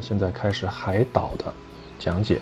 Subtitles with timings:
[0.00, 1.52] 现在开始海岛的
[1.98, 2.40] 讲解。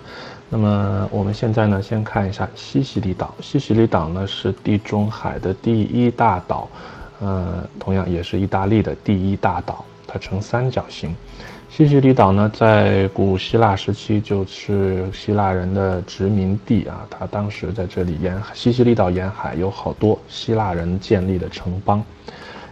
[0.49, 3.35] 那么我们现在呢，先看一下西西里岛。
[3.41, 6.69] 西西里岛呢是地中海的第一大岛，
[7.21, 11.15] 呃，同样也是意大利的第一大岛，它呈三角形。
[11.71, 22.03] 西西里岛呢，在古希腊时期就是希腊人的殖民地啊，它当时在这里沿西西里岛沿海有好多希腊人建立的城邦。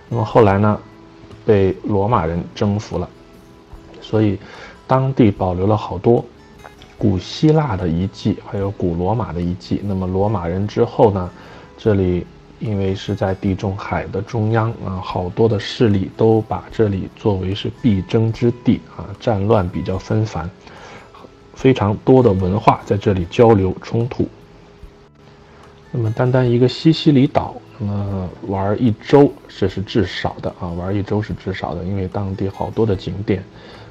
[0.09, 0.81] 那么后来呢，
[1.45, 3.07] 被罗马人征服了，
[4.01, 4.39] 所以
[4.87, 6.25] 当地保留了好多。
[6.99, 9.83] 古希腊的遗迹，还有古罗马的遗迹。
[9.85, 11.31] 那么罗马人之后呢？
[11.77, 12.27] 这里
[12.59, 20.49] 因为是在地中海的中央啊，好多的势力都把这里作为是必争之地啊，战乱比较纷繁，
[21.53, 24.27] 非常多的文化在这里交流冲突。
[25.93, 33.45] 那么单单一个西西里岛，那么玩一周这是至少的啊，玩一周是至少的，因为当地好多的景点。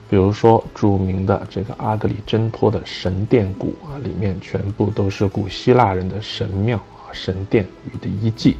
[0.07, 8.55] 比如说，著名的这个阿格里真托的神殿谷啊，里面全部都是古希腊人的神庙啊、神殿与的遗迹。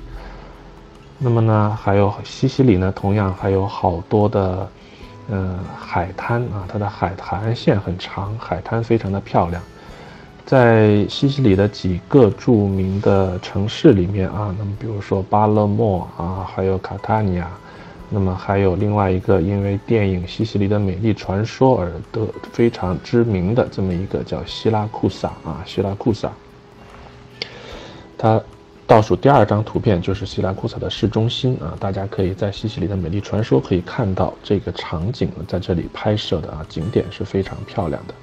[1.19, 4.69] 那么呢，还有西西里呢，同样还有好多的，
[5.29, 9.61] 嗯，海滩啊，它的海滩线很长，海滩非常的漂亮。
[10.45, 17.47] 在西西里的几个著名的城市里面啊，那么比如说巴勒莫啊，还有卡塔尼亚。
[18.17, 26.31] 那么还有另外一个，因为电影《西西里的美丽传说》而得非常知名的这么一个叫希拉库萨啊，希拉库萨。
[28.17, 28.41] 它
[28.87, 38.13] 倒数第二张图片就是希拉库萨的市中心啊，大家可以在《西西里的美丽传说》可以看到这个场景在这里拍摄的啊，景点是非常漂亮的。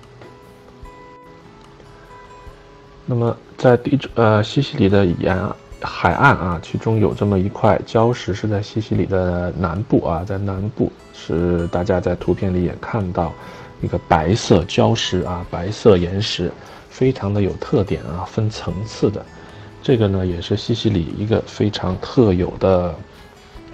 [3.05, 5.55] 那么在地呃西西里的沿岸。
[5.83, 13.33] 海岸啊，其中有这么一块礁石，是在西西里的南部啊，在南部是大家在图片里也看到
[13.81, 16.51] 一个白色礁石啊，白色岩石，
[16.89, 19.25] 非常的有特点啊，分层次的。
[19.83, 22.95] 这个呢，也是西西里一个非常特有的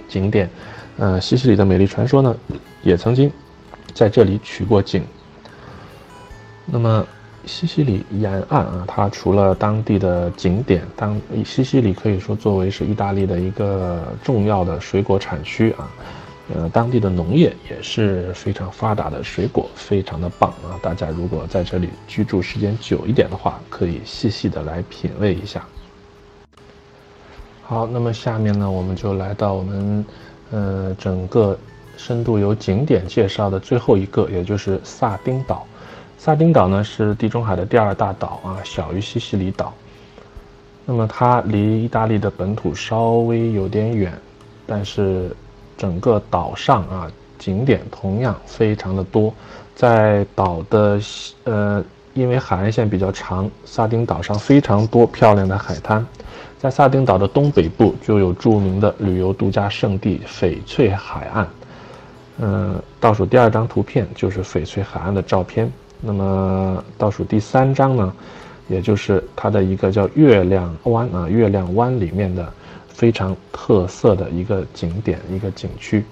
[0.07, 0.49] 景点。
[0.97, 2.35] 呃，西西里的美丽传说呢，
[2.81, 3.31] 也曾经
[3.93, 5.03] 在这里取过景。
[6.65, 7.05] 那么。
[7.45, 15.89] 西西里沿岸啊，它除了当地的景点，当西西里可以说作为是意大利的一个重要的水果产区啊，
[16.53, 20.77] 呃，当地的农业也是非常发达的，水果非常的棒啊。
[20.81, 25.65] 大家如果在这里居住时间久一点的话，可以细细的来品味一下。
[27.63, 30.05] 好，那么下面呢，我们就来到我们
[30.51, 31.57] 呃整个
[31.97, 35.65] 深度游景点介绍的最后一个，也就是萨丁岛。
[36.19, 39.73] 萨丁岛呢是地中海的第二大岛啊，小于西西里岛。
[40.85, 44.11] 那么它离意大利的本土稍微有点远，
[44.67, 45.33] 但是
[45.77, 49.33] 整个岛上啊景点同样非常的多。
[49.73, 50.99] 在岛的
[51.45, 51.81] 呃，
[52.13, 56.05] 因为海岸线比较长，萨丁岛上非常多漂亮的海滩。
[56.57, 61.47] 在萨丁岛的东北部就有著名的旅游度假胜地翡翠海岸。
[62.39, 65.71] 嗯，倒数第二张图片就是翡翠海岸的照片。
[66.01, 68.13] 那么倒数第三章呢，
[68.67, 72.51] 也就是它的一个叫月亮湾啊，月亮湾里面的
[72.87, 76.03] 非常特色的一个景点，一个景区。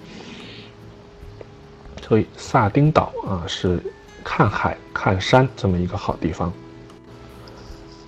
[2.06, 3.81] 所以萨丁岛啊是
[4.24, 6.52] 看海看山这么一个好地方。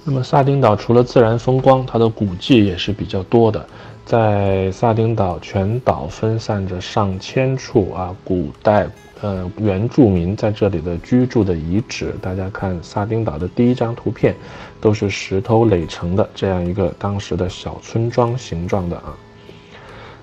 [0.03, 3.65] 那么萨丁岛除了自然风光，它的古迹也是比较多的。
[4.09, 8.87] 在萨丁岛全岛分散着上千处啊古代。
[9.21, 14.33] 呃，原住民在这里的居住的遗址，大家看萨丁岛的第一张图片，
[14.81, 19.15] 都是石头垒成的这样一个当时的小村庄形状的啊。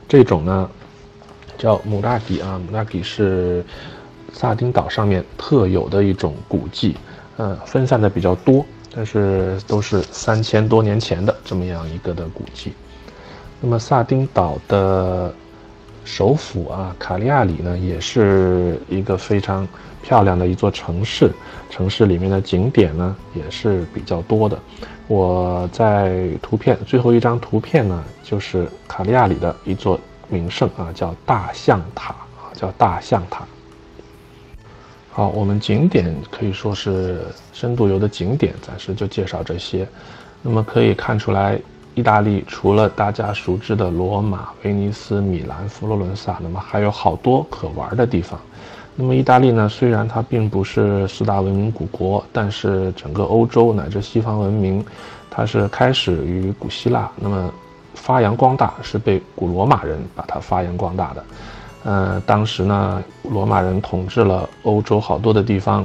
[0.09, 0.69] 这种呢
[1.57, 3.65] 叫姆拉底啊，姆拉底是
[4.33, 6.97] 萨丁岛上面特有的一种古迹，
[7.37, 12.73] 呃，分散的比较多，但是都是三千多年前的这么样一个的古迹。
[13.61, 15.35] 那么萨丁岛的。
[16.09, 19.67] 首府啊，卡利亚里呢，也是一个非常
[20.05, 21.33] 漂亮的一座城市。
[21.69, 24.57] 城市里面的景点呢，也是比较多的。
[25.09, 29.99] 我在图片最后一张图片呢，就是卡利亚里的一座
[30.29, 33.45] 名胜啊，叫大象塔啊，叫大象塔。
[35.11, 37.21] 好，我们景点可以说是
[37.53, 39.89] 深度游的景点，暂时就介绍这些。
[40.41, 41.59] 那么可以看出来。
[41.97, 48.39] 意大利除了大家熟知的罗马、威尼斯、米兰、佛罗伦萨，那么还有好多可玩的地方。
[48.95, 49.67] 那么意大利呢？
[49.67, 54.85] 虽然它并不是四大文明古国，但是整个欧洲乃至西方文明，
[55.31, 57.51] 它是开始于古希腊，那么
[57.95, 61.25] 发扬光大是被古罗马人把它发扬光大的。
[61.85, 65.83] 呃，当时呢，罗马人统治了欧洲好多的地方，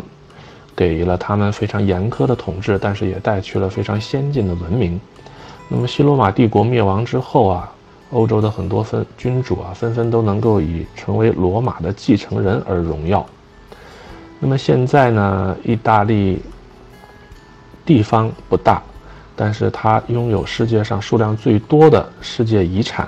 [0.75, 4.99] 给了他们非常严苛的统治，但是也带去了非常先进的文明。
[5.73, 7.71] 那么西罗马帝国灭亡之后啊，
[8.12, 13.25] 欧洲的很多分君主啊，纷纷都能够以成为罗马的继承人而荣耀。
[14.38, 16.41] 那么现在呢，意大利
[17.85, 18.83] 地方不大，
[19.33, 23.07] 但是它拥有世界上数量最多的世界遗产。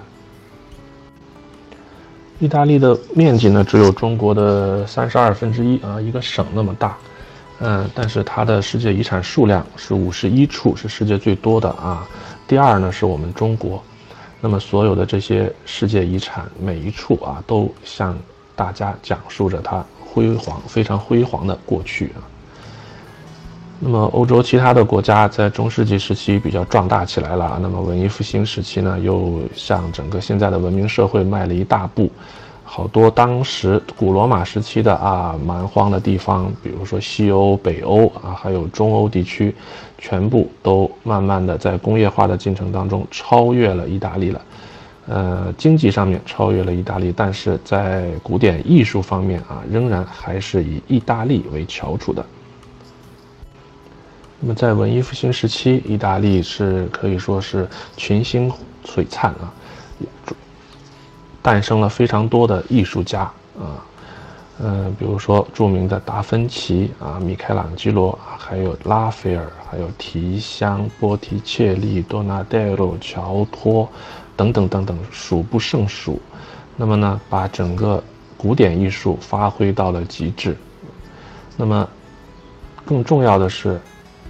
[2.39, 6.98] 意大利的面积呢，只有中国的三十二分之一啊，一个省那么大，
[7.60, 12.07] 嗯，但是它的世界遗产数量是五十一处，是世界最多的啊。
[12.48, 13.81] 第二呢，是我们中国。
[14.42, 18.18] 那么所有的这些世界遗产，每一处啊，都向
[18.56, 22.19] 大家讲述着它辉煌、非常辉煌的过去啊。
[23.80, 32.12] 那么欧洲其他的国家在中世纪时期比较壮大起来了，那么文艺复兴时期呢，又向整个现在的文明社会迈了一大步。
[32.75, 39.54] 好多当时古罗马时期的啊蛮荒的地方，比如说西欧、北欧啊，还有中欧地区，
[40.00, 44.42] 全部都慢慢的在工业化的进程当中超越了意大利了。
[45.06, 52.25] 呃，经济上面超越了意大利，但是在古典艺术方面啊，仍然还是以意大利为翘楚的。
[54.40, 58.52] 那么，在文艺复兴时期，意大利是可以说是群星
[58.84, 59.54] 璀璨啊，
[61.44, 63.22] 诞生了非常多的艺术家
[63.60, 63.78] 啊，
[64.60, 73.88] 嗯，比如说著名的达芬奇啊、米开朗基罗，还有拉斐尔，还有提香、波提切利、多纳戴罗、乔托
[74.38, 76.19] 等等等等，数不胜数。
[76.78, 78.01] 那么呢，把整个
[78.38, 80.57] 古典艺术发挥到了极致。
[81.57, 81.88] 那么，
[82.86, 83.80] 更重要的是。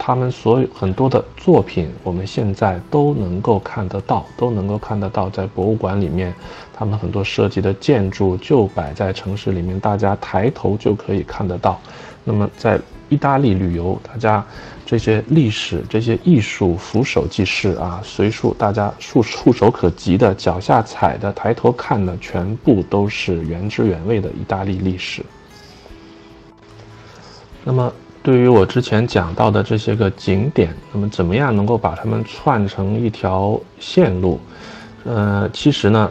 [0.06, 6.36] 他们所有很多的作品，我们现在都能够看得到，都能够看得到，在博物馆里面，
[6.74, 11.80] 他们很多设计的建筑就摆在城市里面，大家抬头就可以看得到。
[12.26, 12.78] 那么在
[13.08, 14.46] 意大利旅游，大家
[14.86, 25.24] 这些历史、这些艺术俯首即是啊，随处大家触触手可及的、脚下踩的、抬头看的，全部都是原汁原味的意大利历史。
[27.64, 27.90] 那么。
[28.24, 34.40] 对于我之前讲到的这些个景点，那么怎么样能够把它们串成一条线路？
[35.04, 36.10] 呃，其实呢，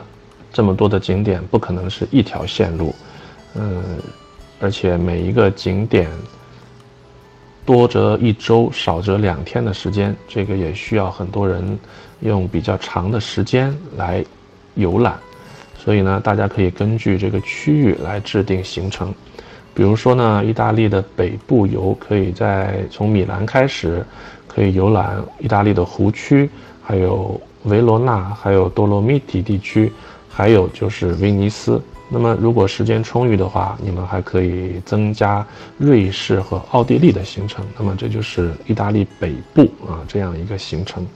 [0.52, 2.94] 这么多的景点不可能是一条线路，
[3.54, 3.82] 嗯，
[4.60, 6.06] 而且每一个景点
[7.64, 11.78] 多则一周，少则两天的时间，这个也需要很多人
[12.20, 14.22] 用比较长的时间来
[14.74, 15.18] 游览，
[15.78, 19.14] 所以呢，大家可以根据这个区域来制定行程。
[19.74, 24.04] 比如说呢，意大利的北部游可以在从米兰开始，
[24.46, 26.50] 可以游览意大利的湖区，
[26.82, 29.90] 还有维罗纳，还有多洛米蒂地区，
[30.28, 31.80] 还有就是威尼斯。
[32.10, 35.46] 那么如果时间充裕的话，你们还可以增加
[35.78, 37.64] 瑞士和奥地利的行程。
[37.78, 41.06] 那么这就是意大利北部啊这样一个行程。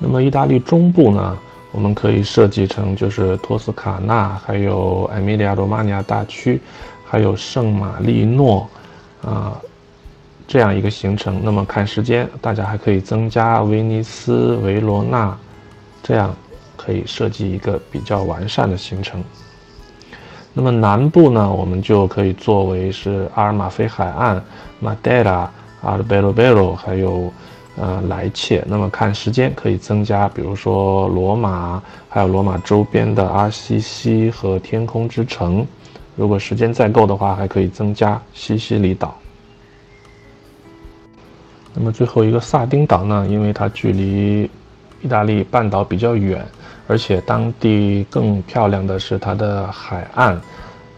[0.00, 1.38] 那么意大利中部呢？
[1.74, 6.60] 我们可以设计成就是托斯卡纳，还有埃米利亚罗马尼亚大区，
[7.04, 8.70] 还有圣马力诺，
[9.24, 9.60] 啊，
[10.46, 11.40] 这样一个行程。
[11.42, 15.36] 那么看时间，大家还可以增加威尼斯、维罗纳，
[16.00, 16.32] 这样
[16.76, 19.20] 可以设计一个比较完善的行程。
[20.52, 24.40] 那么南部呢，我们就可以作为是阿尔马菲海岸、
[24.78, 25.50] 马代拉、
[25.82, 27.32] 阿尔贝罗贝罗，还有。
[27.76, 28.62] 呃，来切。
[28.66, 35.66] 那么看时间可以增加，比如说罗马，还有罗马周边的阿西西和天空之城。
[36.16, 39.18] 如果时间再够的话，还可以增加西西里岛。
[41.74, 43.26] 那么最后一个萨丁岛呢？
[43.28, 44.48] 因为它距离
[45.02, 46.46] 意大利半岛比较远，
[46.86, 50.40] 而且当地更漂亮的是它的海岸，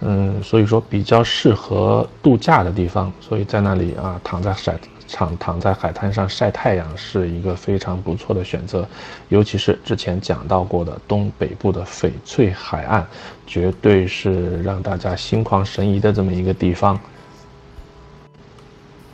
[0.03, 3.11] 嗯，所以说比较适合度假的地方。
[3.19, 4.75] 所以在那里啊，躺在晒。
[5.11, 8.87] 躺躺在海滩上晒太阳是一个非常不错的选择，
[9.29, 13.05] 尤其是之前讲到过的东北部的翡翠海岸，
[13.47, 16.99] 绝对是让大家心旷神怡的这么一个地方。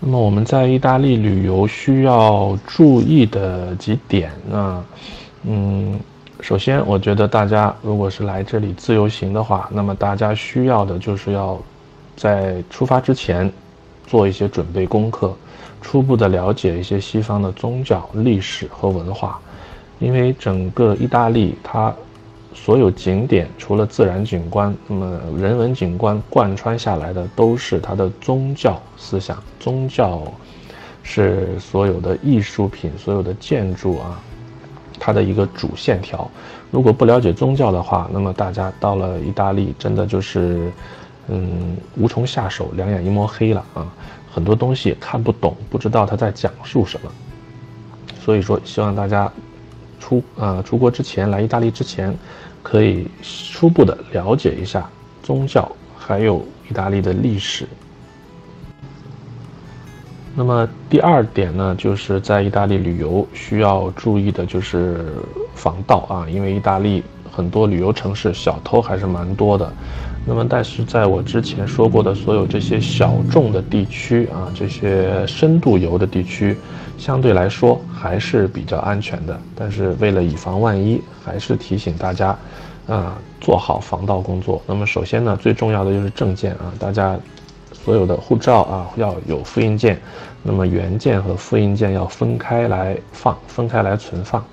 [0.00, 4.84] 那么我们在意大利旅游需要注意的几点呢？
[5.44, 6.00] 嗯，
[6.40, 11.60] 首先我觉得大家如果是来这里自由行的话，那么大家需要的就是要
[12.16, 13.48] 在出发之前
[14.06, 15.36] 做一些准备功课。
[15.82, 19.38] 初步的了解一些西方的宗教历史和文化，
[19.98, 21.94] 因为整个意大利它
[22.54, 29.42] 所有景点除了自然景观，那么人文景观贯穿下来的都是它的宗教思想。
[29.58, 30.22] 宗教
[31.02, 34.20] 是所有的艺术品、所有的建筑啊，
[34.98, 36.30] 它的一个主线条。
[36.70, 40.72] 如果不了解宗教的话，那么大家到了意大利，真的就是，
[41.28, 43.86] 嗯，无从下手，两眼一摸黑了啊！
[44.32, 47.10] 很多东西看不懂，不知道他在讲述什么。
[48.24, 49.30] 所以说，希望大家
[50.00, 52.16] 出啊出国之前，来意大利之前，
[52.62, 54.88] 可以初步的了解一下
[55.22, 56.38] 宗教，还有
[56.70, 57.66] 意大利的历史。
[60.34, 65.04] 那么第二点呢，就是在意大利旅游需要注意的就是
[65.54, 69.70] 防盗啊，因为意大利很多旅游城市小偷还是蛮多的。
[70.24, 76.56] 那么但是在我之前说过的所有这些小众的地区啊，这些深度游的地区，
[76.96, 79.38] 相对来说还是比较安全的。
[79.56, 82.36] 但是为了以防万一，还是提醒大家，
[82.86, 84.62] 啊，做好防盗工作。
[84.66, 87.18] 那么首先呢，最重要的就是证件啊，大家。
[87.84, 90.00] 所有的护照啊要有复印件，
[90.44, 94.44] 那么原件和复印件要分开来放，分开来存放。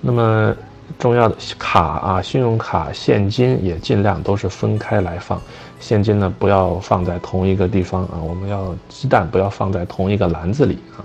[0.00, 0.52] 那么
[0.98, 5.40] 重要的卡啊，信用卡、现金也尽量都是分开来放。
[5.80, 11.02] 现金呢不要放在同一个地方啊，我们要鸡蛋不要放在同一个篮子里啊。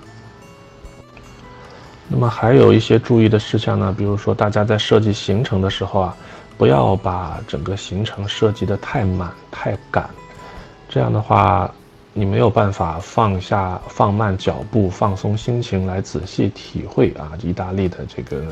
[2.08, 6.16] 那么还有一些注意的事项呢，比如说大家在设计行程的时候啊，
[6.58, 10.10] 不要把整个行程设计的太满太赶。
[10.88, 11.70] 这样的话，
[12.14, 18.46] 你没有办法放下、放慢脚步、放松心情来仔细体会啊，意大利的这个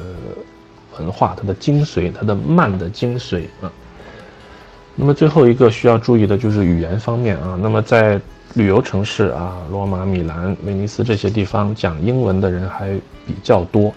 [0.99, 3.71] 文化，它的精髓，它的慢的精髓啊。
[4.95, 7.57] 那么最后一个需要注意的就是语言方面啊。
[7.61, 8.19] 那么在
[8.53, 12.93] 旅游城市啊，罗马、米兰、威尼斯这些地方讲英文的人还
[13.25, 13.93] 比较多，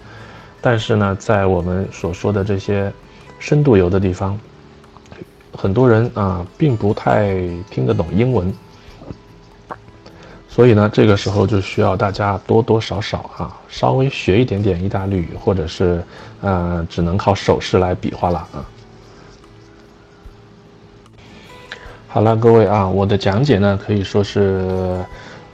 [0.59, 2.91] 但是呢，在我们所说的这些
[3.39, 4.37] 深度游的地方。
[5.53, 7.33] 很多人啊，并不太
[7.69, 8.53] 听得懂英文，
[10.49, 16.03] 所以呢，这个时候就需要大家多多少少啊，稍微学一点点意大利语，或者是，
[16.41, 18.65] 呃，只能靠手势来比划了啊。
[22.07, 24.99] 好了，各位啊，我的讲解呢，可以说是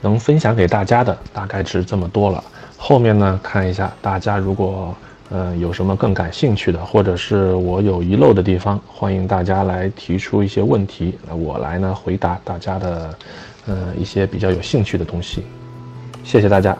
[0.00, 2.42] 能分享给大家的，大概是这么多了。
[2.78, 4.94] 后面呢，看一下大家如果。
[5.28, 13.12] 呃，有什么更感兴趣的，或者是我有遗漏的地方，欢迎大家来提出一些问题，我来呢回答大家的，
[13.66, 15.42] 呃，一些比较有兴趣的东西。
[16.24, 16.76] 谢谢大家。